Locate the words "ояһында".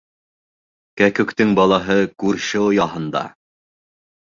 2.71-3.25